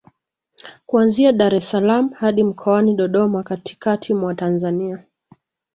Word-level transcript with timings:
kuanzia 0.85 1.31
Dar 1.31 1.55
es 1.55 1.69
salaam 1.71 2.09
hadi 2.09 2.43
mkoani 2.43 2.93
Dodoma 2.95 3.43
katikati 3.43 4.13
mwa 4.13 4.35
Tanzania 4.35 5.05